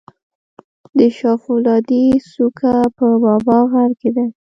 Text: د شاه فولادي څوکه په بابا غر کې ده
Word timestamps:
د 0.97 0.99
شاه 1.17 1.37
فولادي 1.43 2.03
څوکه 2.31 2.73
په 2.97 3.07
بابا 3.23 3.57
غر 3.71 3.91
کې 3.99 4.09
ده 4.15 4.25